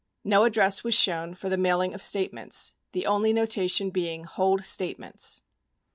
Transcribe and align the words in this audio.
No 0.23 0.45
address 0.45 0.83
was 0.83 0.95
shown 0.95 1.35
for 1.35 1.47
the 1.47 1.59
mailing 1.59 1.93
of 1.93 2.01
statements— 2.01 2.73
the 2.93 3.05
only 3.05 3.33
notation 3.33 3.91
being 3.91 4.23
"Hold 4.23 4.63
Statements." 4.63 5.43